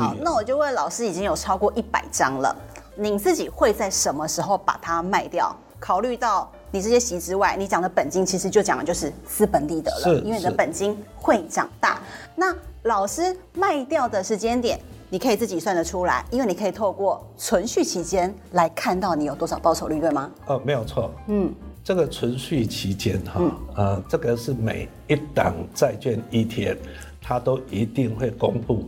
[0.00, 2.56] 好，那我就问老师，已经有超过一百张了，
[2.96, 5.54] 你自己会在什么时候把它卖掉？
[5.78, 12.00] 考虑到你这些席之外，你讲的本金其实就讲的就是资本利得了，因为你的本金会长大。
[12.36, 14.78] 那老师卖掉的时间点，
[15.08, 20.30] 你可以自己算得出来，因为你可以透过存续期间来看到你有多少报酬率，对吗？
[20.46, 21.10] 哦，没有错。
[21.28, 21.50] 嗯，
[21.82, 26.76] 这个存续期间哈，嗯、呃，这个是每一档债券 ETF，
[27.22, 28.84] 它都一定会公布。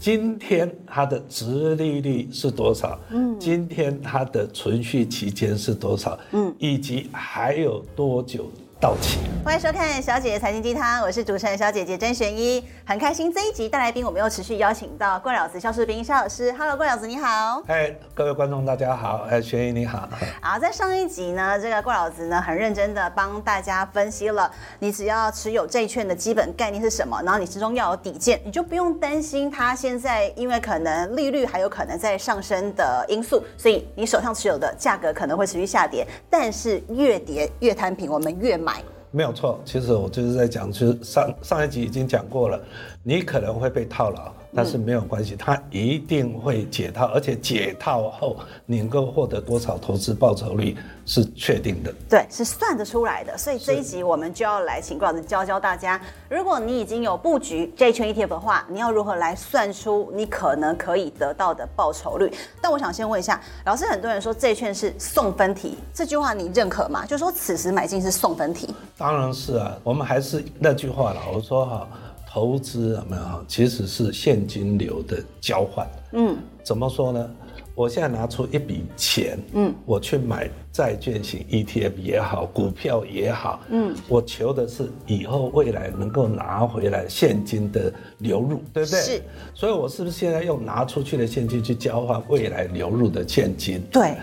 [0.00, 2.98] 今天它的殖利率是多少？
[3.10, 6.18] 嗯，今天它的存续期间是多少？
[6.32, 8.50] 嗯，以及还有多久？
[8.80, 9.18] 到期。
[9.42, 16.52] 欢迎收看《小姐姐财经鸡汤》，我是主持人小姐姐甄选一，很开心这一集带来宾我们又持续邀请到怪老子肖世斌肖老师。
[16.52, 17.62] Hello，怪老子你好。
[17.66, 19.26] 哎，各位观众大家好。
[19.30, 20.06] 哎，选一你好。
[20.42, 38.69] 好，在上一集呢，这个怪老子呢很认真的帮大家分析了，你只要持有债券的基本概念是什么，然后你之中要有底线，你就不用担心它现在因为可能利率还有可能在上升的因素，所以你手上持有的价格可能会持续下跌，但是越跌越摊平，我们越买。
[39.10, 42.60] 没有错，其实我就是在讲，就是上上一集已经讲过了，
[43.02, 44.32] 你可能会被套牢。
[44.54, 51.94] 但是没有关系，它一定会解套，而且解套后你能够获得多少投资报酬率是确定的。
[52.08, 53.38] 对，是算得出来的。
[53.38, 62.32] 所以这一集我们就要来请郭老子教教大家，如果你已经有布局这一圈 ETF 的话，你要如何来算出你可能可以得到的报酬率？
[62.60, 67.06] 但我想先问一下老师，很多人说这一圈是送分题，这句话你认可吗？
[67.06, 68.74] 就说此时买进是送分题？
[68.98, 71.88] 当然是啊，我们还是那句话了，我说哈。
[72.32, 73.44] 投资有没有？
[73.48, 75.86] 其实是现金流的交换。
[76.12, 77.30] 嗯，怎么说呢？
[77.74, 89.00] 我现在拿出一笔钱，嗯，我去买债券型 ETF 也好，股票也好，嗯，我求的是以后未来能够拿回来现金的流入，对不对？
[89.00, 89.22] 是。
[89.54, 93.80] 所以我是不是现在用拿出去的现金去交换未来流入的现金？
[93.90, 94.14] 对。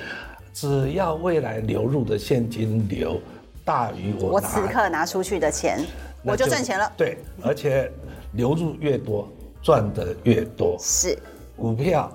[0.53, 3.19] 只要未来流入的现金流
[3.66, 5.86] 大于我我此刻拿出去的钱。
[6.27, 6.92] 我就赚钱了。
[6.98, 7.92] 对，而且
[8.33, 9.27] 流入越多，
[9.61, 10.76] 赚的越多。
[10.80, 11.17] 是，
[11.55, 12.11] 股票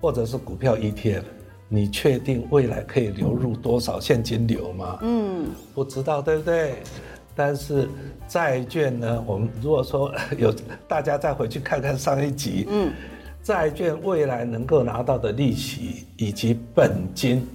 [0.00, 1.22] 或者是股票 ETF，
[1.68, 4.98] 你确定未来可以流入多少现金流吗？
[5.02, 6.74] 嗯，不知道，对不对？
[7.34, 7.88] 但是
[8.28, 9.24] 债券呢？
[9.26, 10.54] 我们如果说 有
[10.86, 12.92] 大家再回去看看上一集，嗯，
[13.42, 17.46] 债券未来能够拿到的利息以及本金。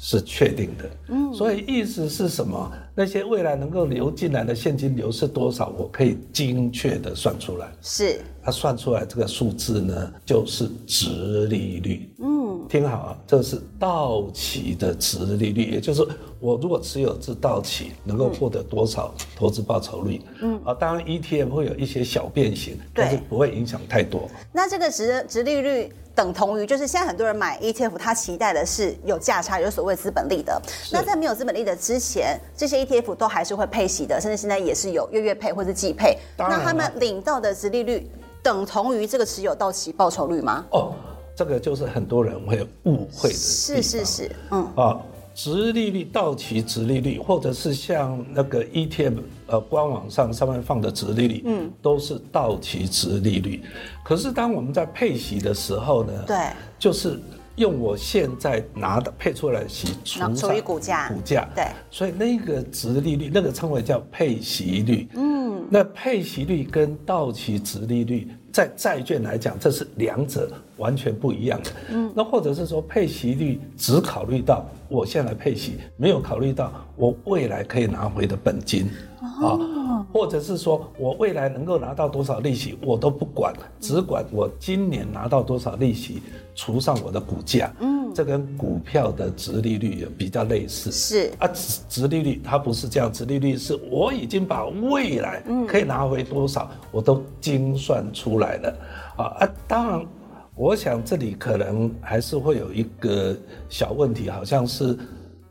[0.00, 2.72] 是确定的，嗯，所以意思是什么？
[2.94, 5.72] 那些未来能够流进来的现金流是多少？
[5.76, 7.68] 我可以精确的算出来。
[7.82, 12.08] 是，它算出来这个数字呢，就是值利率。
[12.20, 12.37] 嗯，
[12.68, 16.06] 听好啊，这是到期的殖利率，也就是
[16.38, 20.20] 我如果持有至到期，能够获得多少投资报酬率？
[20.42, 24.28] 嗯，啊，当然 ETF 会有一些小变形，但是不会影响太多。
[24.52, 25.92] 那这个殖殖利率。
[26.18, 30.60] 等同于就是现在很多人买 ETF，他期待的是有价差，有所谓资本利的。
[30.90, 36.18] 那在没有资本利的之前，这些 ETF 都还是会配息的，甚至现在也是有月月配或者季配。
[36.36, 38.10] 那他们领到的值利率
[38.42, 40.64] 等同于这个持有到期报酬率吗？
[40.72, 40.92] 哦，
[41.38, 43.34] 这个就是很多人会误会的。
[43.36, 45.00] 是是是，嗯啊。
[45.36, 53.62] 殖利率到期殖利率，或者是像那个 ETF 呃官网上上面放的殖利率，嗯，都是到期殖利率。
[54.02, 56.36] 可是当我们在配息的时候呢，对，
[56.76, 57.20] 就是
[57.58, 59.88] 用我现在拿的配出来的息
[60.34, 68.28] 除以股价，股价，对，所以那个值利率那个称为叫配息率，嗯，那配息率跟到期值利率。
[68.50, 71.70] 在债券来讲，这是两者完全不一样的。
[71.90, 78.88] 嗯，那或者是说配息率只考虑到我现在配息，没有考虑到我未来可以拿回的本金
[79.20, 86.22] 啊，或者是说我未来能够拿到多少利息，我都不管，只管我今年拿到多少利息，
[86.54, 87.72] 除上我的股价。
[87.80, 90.90] 嗯，这跟股票的值利率也比较类似。
[90.90, 98.48] 是啊，殖殖利率它不是这样，值利率是我已经把未来可以拿回多少，我都精算出来。
[98.48, 98.78] 来了
[99.18, 99.48] 啊啊！
[99.66, 100.06] 当然，
[100.54, 103.36] 我想这里可能还是会有一个
[103.68, 104.98] 小问题，好像是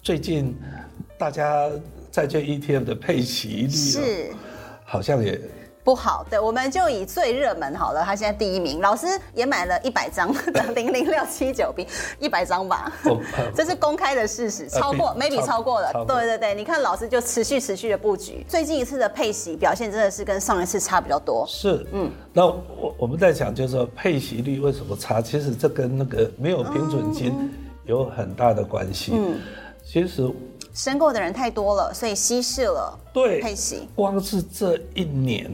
[0.02, 0.56] 最近
[1.16, 1.70] 大家
[2.18, 4.32] 债券 ETF 的配息率是。
[4.84, 5.40] 好像也。
[5.84, 11.88] 不好，对，我们就以最热门好了，他现在第一名，老师也买了一百张的 零零六七九 B，
[12.20, 12.92] 一百张吧，
[13.56, 27.34] 这是公开的事实，超过 maybe 超过了，对对对，你看老师就持续持续的布局，最近一次的配息表现真的是跟上一次差比较多，是，嗯，那我我们在想就是说配息率为什么差，其实这跟那个没有平准金
[27.86, 29.40] 有很大的关系，嗯，
[29.86, 30.30] 其实
[30.78, 35.50] 申购的人太多了，所以稀释了，对，配息，光是这一年。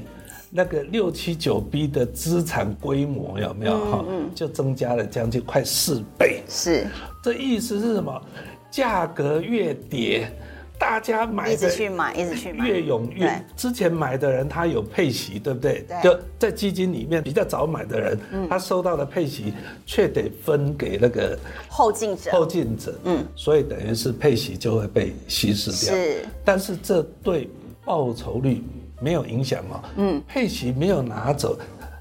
[0.55, 4.05] 那个六七九 B 的资产规模有没有哈？
[4.07, 6.43] 嗯，就增加了将近快四倍。
[6.49, 6.85] 是，
[7.23, 8.21] 这意思是什么？
[8.69, 10.29] 价格越跌。
[10.77, 13.45] 大家买一直去买，一直去买，越踊跃。
[13.55, 15.85] 之前买的人他有配息，对不对？
[15.87, 16.03] 对。
[16.03, 19.53] 就在基金里面比较早买的人，他收到的配息
[19.85, 21.39] 却得分给那个
[21.69, 22.31] 后进者。
[22.31, 25.95] 后进者，嗯，所以等于是配息就会被稀释掉。
[25.95, 26.25] 是。
[26.43, 27.49] 但是这对
[27.85, 28.61] 报酬率
[28.99, 29.83] 没有影响哦。
[29.95, 30.21] 嗯。
[30.27, 31.57] 配息没有拿走，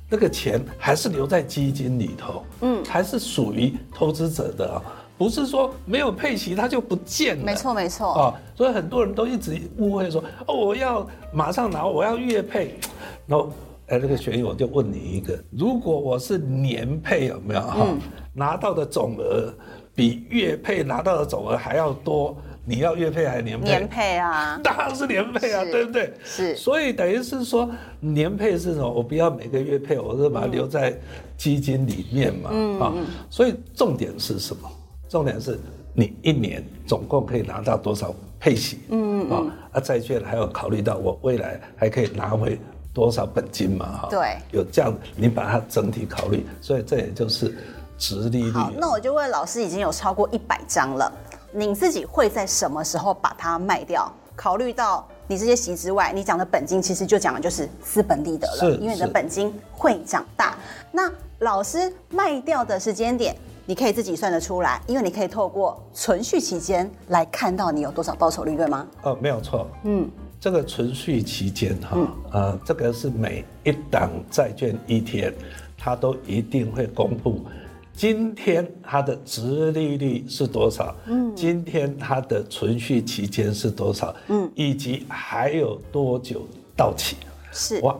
[0.08, 2.44] 那个钱还是留在基金里头。
[2.62, 2.84] 嗯。
[2.84, 4.82] 还是属于投资者的啊。
[5.22, 12.74] 不是说没有配息它就不见了，没错没错啊，所以很多人都一直误会说哦，我要马上拿，我要月配，
[13.24, 13.52] 然后
[13.86, 18.00] 哎，那个学员我就问你一个，如果我是年配有没有哈，嗯、
[18.32, 19.54] 拿到的总额
[19.94, 23.66] 比月配拿到的总额还要多，你要月配还是年配？
[23.68, 26.12] 年配啊，当然是年配啊，是对不对？
[26.24, 27.70] 是，所以等于是说
[28.00, 28.90] 年配是什么？
[28.90, 30.98] 我不要每个月配，我是把它留在
[31.36, 32.92] 基金里面嘛，嗯啊，
[33.30, 34.68] 所以重点是什么？
[35.12, 35.60] 重点是
[35.92, 38.80] 你一年总共可以拿到多少配息？
[38.88, 42.58] 嗯嗯啊，债券还要考虑到我未来还可以拿回
[42.94, 43.98] 多少本金嘛？
[44.00, 47.54] 哈，对，有这样，你把它整体考虑，所以这也就是
[47.98, 48.52] 殖利率。
[48.52, 51.12] 好，那我就问老师，已经有超过一百张了，
[51.52, 54.10] 你自己会在什么时候把它卖掉？
[54.34, 60.56] 考虑到你这些息之外，你讲的本金其实就讲的就是资本利得了，因为你的本金会长大。
[60.90, 63.36] 那老师卖掉的时间点？
[63.64, 68.86] 你可以自己算得出来，因为你可以透过存续期间来看到你有多少报酬率，对吗？
[69.02, 69.68] 哦，没有错。
[69.84, 70.10] 嗯，
[70.40, 75.32] 这个存续期间哈，嗯、呃，这个是每一档债券 ETF，
[75.78, 77.44] 它都一定会公布
[77.94, 86.42] 今天它的值利率是多少，嗯，今天它的存续期间是多少，嗯，以及还有多久
[86.76, 87.16] 到期。
[87.52, 87.94] 是哇，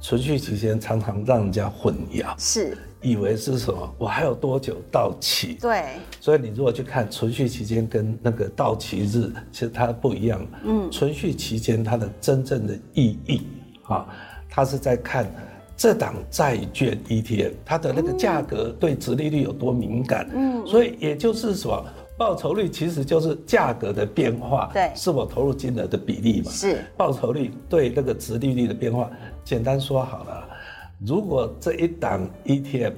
[0.00, 2.26] 存续期间常常让人家混淆。
[2.38, 2.76] 是。
[3.00, 3.94] 以为是什么？
[3.96, 5.56] 我还有多久到期？
[5.60, 5.84] 对，
[6.20, 10.44] 所以你如果去看存续期间跟那个到期日，其实它不一样。
[10.64, 13.42] 嗯，存续期间它的真正的意义
[13.84, 14.06] 啊，
[14.48, 15.32] 它是在看
[15.76, 20.28] 这档债券 ETF 它的那个价格对殖利率有多敏感。
[20.34, 21.86] 嗯，所以也就是说，
[22.16, 26.50] 报酬率其实就是价格的变化，对，是我投入金额的比例嘛。
[26.50, 29.08] 是，报酬率对那个殖利率的变化，
[29.44, 30.48] 简单说好了。
[31.06, 32.92] 如果这一档 ETF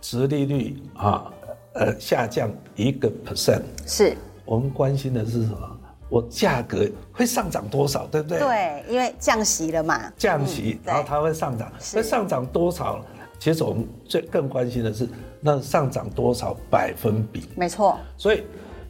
[0.00, 1.30] 殖利率啊，
[1.74, 4.16] 呃下降一个 percent，是
[4.46, 5.78] 我们关心的是什么？
[6.08, 8.38] 我价格会上涨多少，对不对？
[8.38, 10.10] 对，因为降息了嘛。
[10.16, 13.04] 降息，然后它会上涨，会上涨多少？
[13.38, 15.06] 其实我们最更关心的是，
[15.40, 17.48] 那上涨多少百分比？
[17.54, 17.98] 没错。
[18.16, 18.44] 所以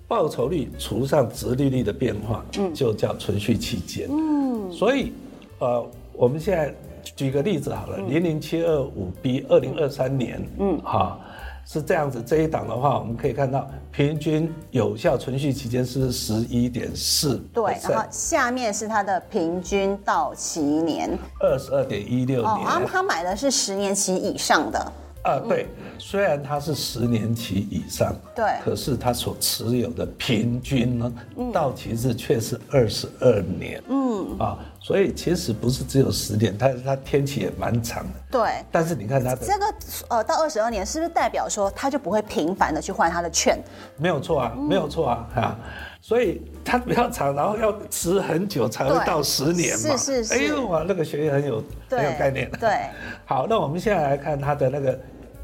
[0.06, 4.08] 报酬率除上殖利率的变化，嗯，就叫存续期间。
[4.08, 4.70] 嗯。
[4.70, 5.12] 所以，
[5.58, 6.72] 呃，我们现在。
[7.16, 11.18] 举个例子好了，零零七二五 B 二零二三年，嗯，哈，
[11.64, 12.22] 是这样子。
[12.24, 21.10] 这一档的话，我们可以看到平均有效存续期间是十一点四，对，然后下面是它的平均到期年，
[21.40, 22.50] 二十二点一六年。
[22.50, 24.92] 哦，然后他买的是十年期以上的。
[25.22, 31.12] 啊，对，虽然它是十年期以上，对，可是它所持有的平均呢，
[31.52, 38.50] 到期日却是二十二年，嗯，啊，所以其实不是只有十年，它它天期也蛮长的，对。
[38.72, 39.74] 但是你看它的这个
[40.08, 43.56] 呃，到二十二年，是不是代表说它就不会频繁的去换它的券？
[43.96, 45.56] 没有错啊，没有错啊，哈，
[46.00, 50.34] 所以它比较长，然后要持很久才会到十年嘛，是是是。
[50.34, 52.68] 哎呦哇，那个学员很有很有概念，对。
[53.24, 54.98] 好，那我们现在来看它的那个。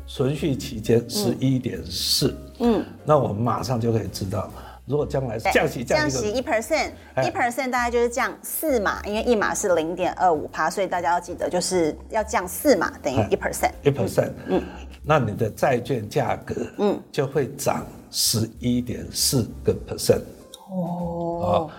[0.08, 4.50] 存续期间十一点四，嗯，那我们马上就可以知道，
[4.86, 14.62] 如果将来降息降息一 percent，一 percent 大概就是降四码，因为一码是零点二五趴，所以大家要记得就是要降四码等于一 percent，一 percent，嗯，
[15.04, 20.22] 那你的债券价格，嗯，就会涨十一点四个 percent，
[20.70, 21.70] 哦，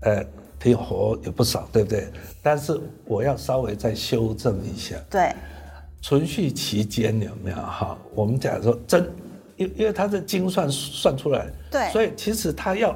[0.00, 0.22] 呃，
[0.60, 2.06] 挺活也不少，对不对？
[2.42, 5.34] 但是我要稍微再修正一下，对。
[6.02, 7.96] 存续期间有没有哈？
[8.12, 9.08] 我们假如说真，
[9.56, 12.94] 因因为它是精算算出来，对，所以其实它要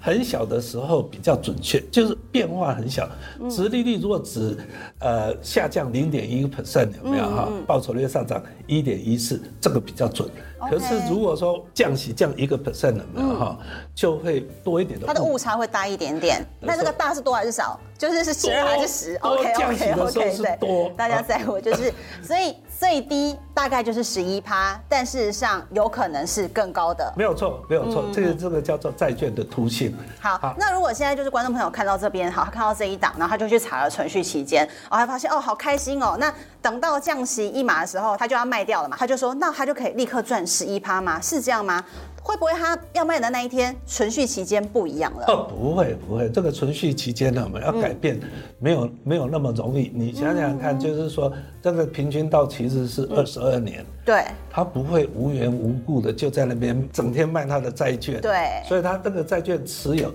[0.00, 3.08] 很小的时候比较准确，就是变化很小。
[3.50, 4.56] 殖利率如果只
[5.00, 7.48] 呃下降零点一个 percent 有没有哈？
[7.66, 10.28] 报酬率上涨一点一四，这个比较准。
[10.70, 13.58] 可是如果说降息降一个 percent 有没有哈，
[13.94, 15.06] 就会多一点的。
[15.06, 16.44] 它的误差会大一点点。
[16.60, 17.78] 那这个大是多还是少？
[17.96, 20.92] 就是是十二还是十？OK OK OK 对。
[20.96, 27.12] 大家在乎就是，所以最低大概就是十一趴，但事实上有可能是更高的。
[27.16, 29.92] 没有错，没有错，嗯、这个这个叫做债券的凸性。
[30.20, 36.16] 好，好，那如果现在就是观众朋友看到这边，好，他看到这一档，然后他就去查了存续期间，然后他发现哦，好开心哦。
[36.20, 36.32] 那
[36.62, 38.96] 等到降息一码的时候，他就要卖掉了嘛？
[38.96, 41.20] 他就说，那他就可以立刻赚十一趴吗？
[41.20, 41.84] 是这样吗？
[42.28, 45.24] 会不会他要卖的那一天存续期间不一样了？
[45.28, 48.20] 哦，不会不会，这个存续期间呢，我们要改变
[48.58, 49.90] 没有、嗯、没有那么容易。
[49.94, 51.32] 你想想看，就是说
[51.62, 60.12] 这个平均到期日是二十二年，对，他不会无缘无故的就在那边整天卖他的债券，对，所以他这个债券持有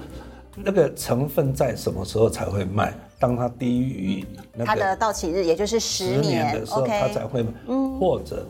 [0.56, 2.94] 那个成分在什么时候才会卖？
[3.18, 8.46] 当他低于那个他的到期日，也就是十年的时候，他才会卖，嗯，或者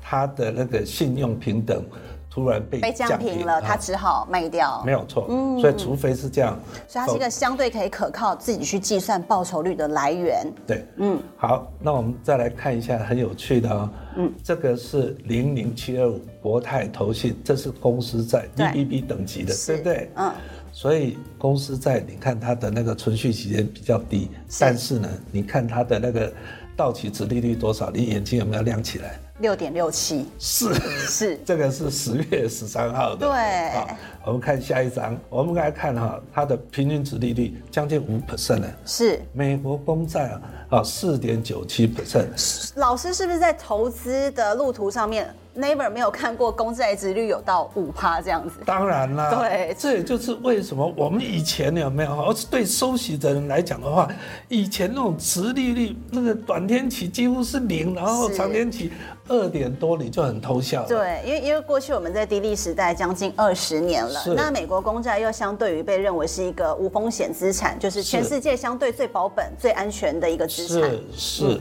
[0.00, 1.82] 他的那个信用平等。
[2.30, 4.80] 突然被被降平了，他只好卖掉。
[4.86, 6.56] 没有错，嗯，所以除非是这样，
[6.86, 10.46] 所以它是一个相对可以可靠自己去计算报酬率的来源。
[10.64, 20.10] 对，嗯，好，那我们再来看一下很有趣的哦，嗯，这个是零零七二五国泰投信，这是公司债 BBB 等级的，对不对？
[20.14, 20.32] 嗯，
[20.70, 26.32] 所以公司债你看它的那个存续期间比较低，但是呢，你看它的那个
[26.76, 27.90] 到期值利率多少？
[27.90, 29.18] 你眼睛有没有亮起来？
[29.40, 30.74] 六点六七是
[31.08, 33.26] 是，这个是十月十三号的。
[33.26, 33.88] 对，好，
[34.26, 38.68] 我们看下一张，我们来看哈，它的平均值利率将近五 percent 呢。
[38.84, 42.70] 是，美国公债啊，啊四点九七 percent。
[42.76, 48.56] 老师是不是在投资的路途上面？Never 没有看过公债殖率有到五趴这样子。
[48.64, 52.10] 当然啦，对，这也就是为什么我们以前有没有？
[52.22, 54.08] 而是对收息的人来讲的话，
[54.48, 58.92] 以前那种殖利率，那个短天期几乎是零，然后长天期
[59.28, 60.86] 二点多，你就很偷笑。
[60.86, 70.90] 对，因为因为过去我们在低利时代将近二十年了，那美国公债又相对于被认为是一个无风险资产，就是全世界相对最保本、最安全的一个资产。
[70.90, 71.44] 是是。
[71.54, 71.60] 嗯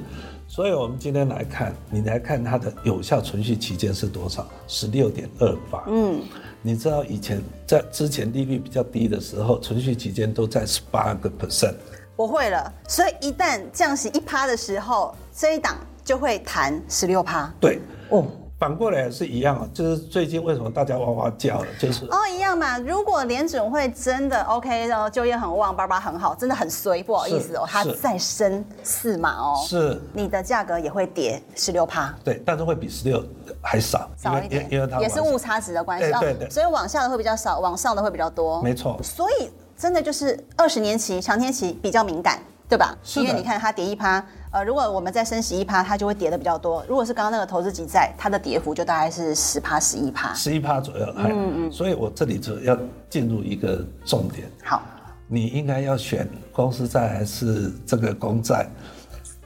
[0.52, 4.48] 所以，我们今天来看，你来看它的有效存续期间是多少？
[4.68, 5.84] 十六点二八。
[5.88, 6.24] 嗯，
[6.64, 11.76] 你知道以前在之前利率比较低的时候，存续期间都在十八个 percent。
[12.16, 17.54] 我会了，所以一旦降息一趴的时候，这一档就会弹十六趴。
[17.60, 17.80] 对，
[18.10, 18.26] 哦。
[18.60, 22.78] 反过来也是一样啊，就是最近为什么大家哇哇叫了，就是哦一样嘛。
[22.80, 32.14] 如果联准会真的 OK，然后就业很旺，爸爸很好，真的很衰，不好意思哦，它再升四码哦，是你的价格也会跌十六趴。
[32.22, 33.24] 对，但是会比十六
[33.62, 36.20] 还少，少一点，因为它也是误差值的关系啊。
[36.20, 38.62] 对对，所以往下的会比较少，往上的会比较多。
[38.62, 39.00] 没错。
[39.02, 42.38] 所以真的就是二十年期、长天期比较敏感，
[42.68, 42.94] 对吧？
[43.04, 43.22] 是。
[43.22, 44.22] 因为你看它跌一趴。
[44.52, 46.84] 呃，如果我们再升十一趴，它就会跌的比较多。
[46.88, 51.06] 如果是刚刚那个投资级债，它的跌幅就大概是十趴、十一趴，十一趴左右。
[51.18, 51.72] 嗯嗯。
[51.72, 52.76] 所以我这里就要
[53.12, 54.50] 进入一个重点。
[54.64, 54.82] 好，
[55.28, 58.68] 你应该要选公司债还是这个公债？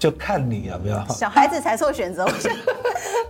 [0.03, 1.01] 就看你有没有。
[1.07, 2.55] 小孩子才做选择，我觉得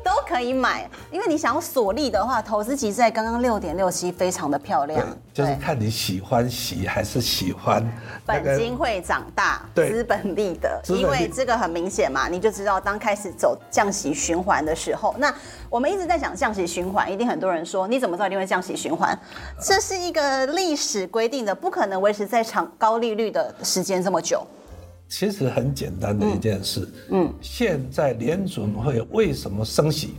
[0.04, 5.00] 都可以买，因为你想要锁利的话，投资级在刚刚六点六七，非常的漂亮。
[5.32, 7.88] 就是看你喜欢息还是喜欢
[8.26, 15.32] 本金会长大，资本利得，因为这个很明显嘛，你就知道当开始走降息循环的时候，那
[15.70, 19.16] 我们一直在讲降息循环，一定很多人说你怎么知道一定会降息循环？
[19.62, 24.44] 这是一个历史规定的，不可能维持在长高利率的时间这么久。
[25.16, 30.16] 其实很简单的一件事，嗯，嗯，现在联准会为什么升息？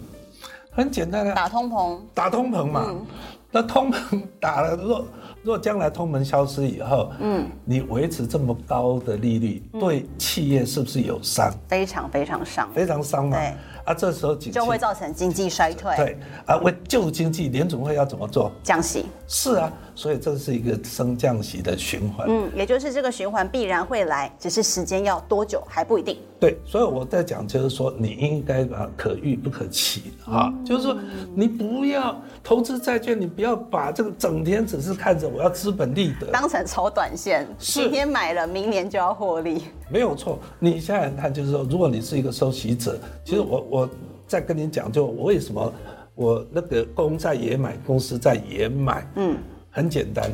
[0.71, 2.85] 很简单的，打通膨，打通膨嘛。
[2.87, 3.07] 嗯，
[3.51, 5.05] 那通膨打了，若
[5.43, 11.53] 若将来通膨消失以后，嗯，你维持这么高的利率，对企业是不是有伤？
[11.67, 13.37] 非常非常伤，非常伤嘛。
[13.37, 13.53] 对。
[13.85, 15.95] 啊，这时候就会造成经济衰退。
[15.97, 18.51] 对，啊，为救经济，联总会要怎么做？
[18.63, 19.07] 降息。
[19.27, 22.27] 是啊，所以这是一个升降息的循环。
[22.29, 26.19] 嗯，也就是这个循环必然会来，只是时间要多久还不一定。
[26.41, 30.97] 对，所以我在讲就是说，你应该把可遇不可期啊，就是说
[31.35, 39.65] 你不要投资债券，你不要把这个整天只是看着我要资本利得，当成炒短线，今天买了，明年就要获利。
[39.91, 43.91] 没有错，你现在看就是说，如果你是一个收息者，其实我我
[44.27, 45.73] 再跟你讲，就我为什么
[46.15, 49.37] 我那个公债也买，公司债也买，嗯，
[49.71, 50.31] 很简单，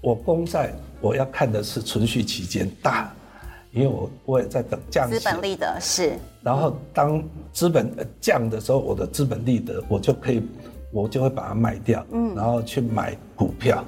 [0.00, 3.12] 我公债我要看的是存续期间大，
[3.72, 10.42] 因为我我也在等降息，资本利得是，然后当资本降的时候，我的资本利得我就可以，
[10.92, 13.84] 我就会把它卖掉，嗯，然后去买股票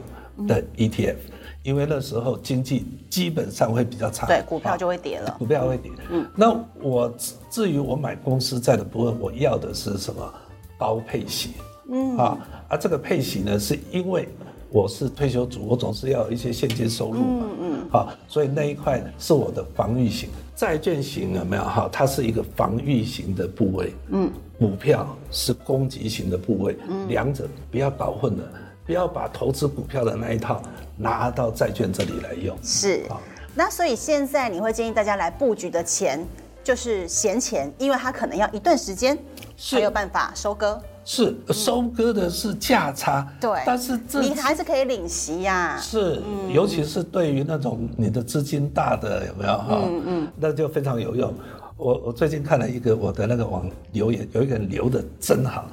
[0.49, 1.17] 的 ETF。
[1.62, 5.93] 因为那时候经济基本上会比较差，对，股票就会跌了，股票会跌。
[6.11, 7.12] 嗯，那我
[7.50, 10.35] 至于我买公司债的部分，我要的是什么？
[10.79, 11.52] 高配型。
[11.90, 12.38] 嗯，啊，
[12.69, 14.29] 啊，这个配型呢，是因为
[14.71, 20.31] 我是退休族，我总是要有一些现金收入嘛，嗯嗯，好，所以那一块是我的防御型。
[20.57, 21.88] 债券型有没有哈？
[21.93, 28.45] 它是一个防御型的部位，嗯，股票是攻击型的部位，嗯，两者不要搞混了，
[28.87, 30.62] 不要把投资股票的那一套
[31.00, 33.21] 拿到债券这里来用，是，好，
[33.54, 36.25] 那所以现在你会建议大家来布局的钱
[36.62, 39.19] 就是闲钱，因为它可能要一段时间
[39.57, 40.80] 才有办法收割。
[41.02, 45.80] 是收割的是价差，嗯、对，但是这你还是可以领息呀、啊。
[45.80, 49.57] 是，嗯、尤其是对于那种你的资金大的有没有？
[49.57, 49.83] 哈？
[49.83, 51.35] 嗯嗯，那就非常有用。
[51.76, 55.66] 我我最近看了一个我的那个网留言，有一个人留的真好，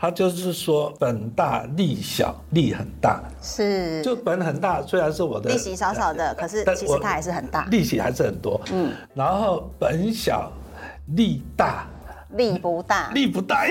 [0.00, 8.58] 他就是说本大利小，利很大，是，就本很大，虽然是我的利息少少的，可是其实它还是很大，利息还是很多。
[8.72, 10.50] 嗯，然后本小
[11.08, 11.86] 利大。
[12.34, 13.66] 利不大，利不大，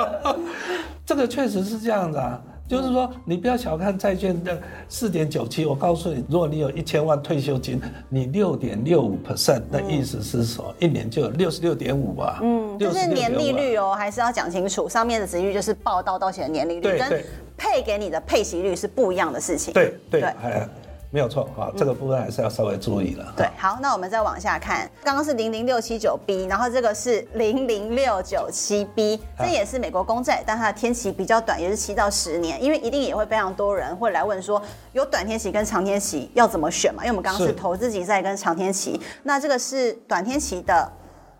[1.04, 2.40] 这个确实是这样子啊。
[2.66, 5.66] 就是说，你不要小看债券的四点九七。
[5.66, 12.38] 我告诉你，如果你有一千万退休金，你六点六五 percent 的意思是说，一年就有六十六点五啊。
[12.42, 14.88] 嗯，就是年利率哦，还是要讲清楚。
[14.88, 17.22] 上面的殖利率就是报到到期的年利率，跟
[17.56, 19.74] 配给你的配息率是不一样的事情。
[19.74, 20.68] 对对对。
[21.14, 23.24] 没有错啊，这个部分还是要稍微注意了。
[23.28, 34.60] 嗯、对，好，那我们再往下看，刚刚是零零六七九 B，然后这个是零零六九七 B，这也是美国公债，但它的天期比较短，也是七到十年，因为一定也会非常多人会来问说，
[34.92, 37.04] 有短天期跟长天期要怎么选嘛？
[37.04, 40.90] 因为我们刚刚是投资级债跟长天期，那这个是短天期的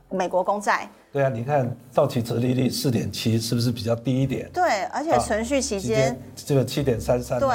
[0.09, 0.89] 美国公债。
[1.13, 4.49] 对啊，你看到期折利率四点七，是不是比较低一点？
[4.53, 7.41] 对，而且存续期间这个七点三三。
[7.41, 7.49] 对。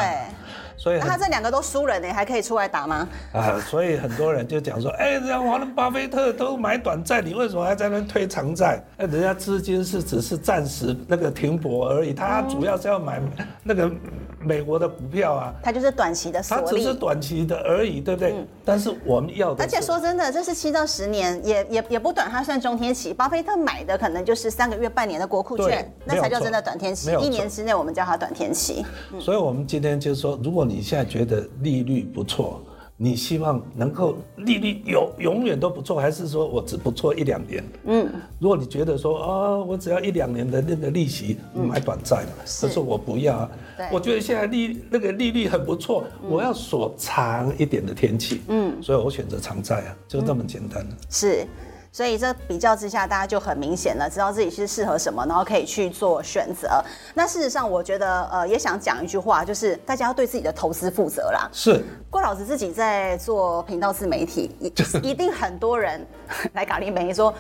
[0.80, 3.06] 所以他这两个都输了呢，还可以出来打吗？
[3.34, 8.82] 啊，所以很多人就讲说，哎、欸，人家华伦巴菲特都买短债，你为什么还在那推长债？
[8.96, 13.20] 哎，人家资金是只是暂时那个停泊而已，他主要是要买
[13.62, 13.92] 那个
[14.41, 15.53] 美国的股票啊。
[15.62, 18.34] 它就是短期的，它只是短期的而已，对不对？
[18.34, 23.13] 嗯、但是我们要的，而且说真的，这是七到十年，也也也不短，它算中天期。
[23.13, 27.12] 巴菲特买的可能就是三个月、半年的国库券，那才叫真的短天期。
[27.22, 28.86] 一年之内，我们叫它短天期。
[29.13, 32.62] 嗯、所以我们今天就是说，如果你现在觉得利率不错，
[33.01, 37.63] 你希望能够利率永永远都不错，还是说我只不错一两年？
[37.86, 43.50] 嗯，如果你觉得说啊、哦，我只要一两年的那个利息买短债嘛，可是我不要啊。
[43.89, 48.41] 我觉得现在利那个利率很不错，嗯、我要锁长一点的天气。
[48.50, 50.86] 嗯，所以我选择长债啊，就这么简单。
[51.10, 51.47] 是。
[51.91, 56.84] 所以这比较之下，大家就很明显了，知道自己是适合什么，然后可以去做选择。
[57.13, 61.49] 那事实上，我觉得呃，也想讲一句话，就是大家要对自己的投资负责啦。
[61.52, 66.06] 是，郭老师自己在做频道自媒体，一一定很多人
[66.54, 67.34] 来咖喱梅说。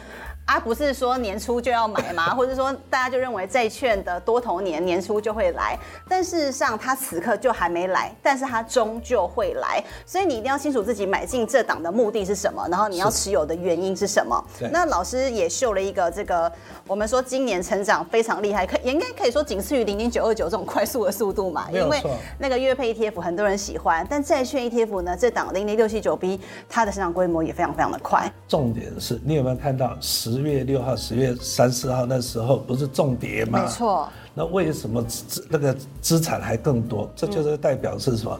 [0.49, 2.33] 啊，不是说年初就要买吗？
[2.33, 14.43] 或者说大家就认为债券的多头年年初就会来，但事实上它此刻就还没来，但是它终究会来，所以你一定要清楚自己买进这档的目的是什么，然后你要持有的原因是什么。
[14.71, 16.51] 那老师也秀了一个这个，
[16.87, 22.01] 我们说今年成长非常厉害，可也应该可以说仅次于零零九二九这种快速的速度嘛，因为
[22.39, 28.27] 那个月配 ETF 很多人喜欢，但债券 ETF 呢，这档零零六七九 B 它的成长规模也非常非常的快。
[28.47, 30.38] 重点是你有没有看到十？
[30.39, 33.61] 十月六号、十月三十号那时候不是重跌吗？
[33.61, 34.07] 没错。
[34.33, 37.11] 那为什么资那个资产还更多？
[37.13, 38.39] 这就是代表是什么？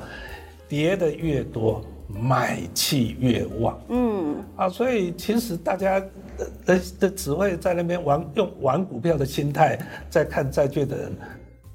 [0.69, 3.77] 跌的越多，买气越旺。
[3.89, 4.35] 嗯。
[4.55, 5.99] 啊，所以其实大家
[6.65, 9.77] 的的只会在那边玩，用玩股票的心态
[10.09, 11.11] 在看债券的人，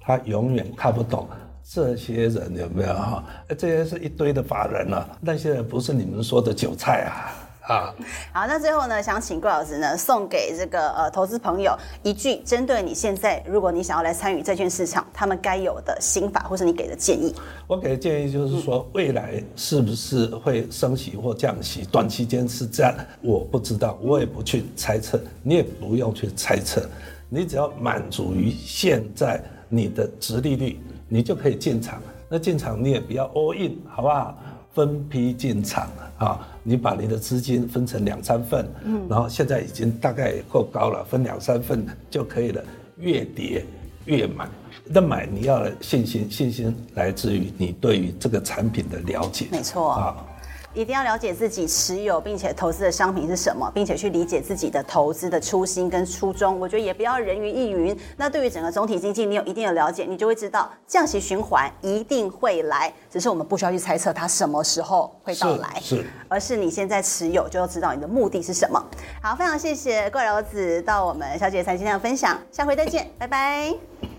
[0.01, 1.29] 他永远看不懂
[1.63, 3.23] 这些人有没有哈？
[3.59, 7.44] 这些是一堆的法人啊，那些人不是你们说的韭菜啊。
[7.67, 7.95] 啊，
[8.33, 17.35] 好，那最后呢，想请郭老师呢送给这个呃投资朋友一句针对你现在，如果你想要来参与债券市场，他们该有的心法，或是你给的建议。
[17.67, 21.87] 我给的建议就是说，未来是不是会升息或降息？
[21.91, 26.87] 短期间是这样，我不知道，我也不去猜测，你也不用去猜测，
[27.31, 31.99] 你只要满足于现在你的殖利率，你就可以进场。
[32.29, 34.37] 那进场你也不要 all in，好不好？
[34.75, 42.61] 分批进场啊，你把你的资金分成两三份，嗯，然后现在已经大概够高了，分两三份就可以了。
[42.97, 43.65] 越跌
[44.07, 44.49] 越买，
[44.85, 50.27] 那买你要信心，信心来自于你对于这个产品的了解，没错啊。
[50.75, 56.59] 一定要了解自己持有并且投资的商品是什么，并且去理解自己的投资的初心跟初衷。
[56.59, 57.97] 我觉得也不要人云亦云。
[58.17, 68.85] 那对于整个总体经济，你有一定的了解，你就会知道降息循环一定会来，只是我们不需要去猜测它什么时候会到来，是，是而是你现在持有就要知道你的目的是什么。
[69.23, 74.14] 好，非常谢谢郭老子到我们小姐财经的分享，下回再见，拜拜。